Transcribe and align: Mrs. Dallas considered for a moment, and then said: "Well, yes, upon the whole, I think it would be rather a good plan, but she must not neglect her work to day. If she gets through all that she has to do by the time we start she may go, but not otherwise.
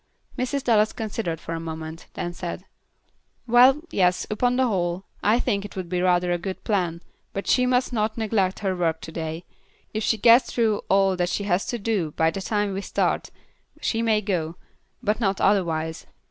Mrs. 0.35 0.63
Dallas 0.63 0.93
considered 0.93 1.39
for 1.39 1.53
a 1.53 1.59
moment, 1.59 2.07
and 2.15 2.15
then 2.29 2.33
said: 2.33 2.65
"Well, 3.45 3.81
yes, 3.91 4.25
upon 4.31 4.55
the 4.55 4.65
whole, 4.65 5.05
I 5.21 5.39
think 5.39 5.63
it 5.63 5.75
would 5.75 5.89
be 5.89 6.01
rather 6.01 6.31
a 6.31 6.39
good 6.39 6.63
plan, 6.63 7.03
but 7.33 7.45
she 7.45 7.67
must 7.67 7.93
not 7.93 8.17
neglect 8.17 8.61
her 8.61 8.75
work 8.75 8.99
to 9.01 9.11
day. 9.11 9.45
If 9.93 10.01
she 10.03 10.17
gets 10.17 10.51
through 10.51 10.81
all 10.89 11.15
that 11.17 11.29
she 11.29 11.43
has 11.43 11.67
to 11.67 11.77
do 11.77 12.13
by 12.17 12.31
the 12.31 12.41
time 12.41 12.73
we 12.73 12.81
start 12.81 13.29
she 13.79 14.01
may 14.01 14.21
go, 14.21 14.55
but 15.03 15.19
not 15.19 15.39
otherwise. 15.39 16.07